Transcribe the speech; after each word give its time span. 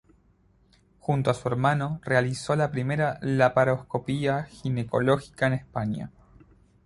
Junto 0.97 1.29
a 1.29 1.35
su 1.35 1.47
hermano, 1.47 2.01
realizó 2.03 2.55
la 2.55 2.71
primera 2.71 3.19
laparoscopia 3.21 4.45
ginecológica 4.45 5.45
en 5.45 5.53
España. 5.53 6.09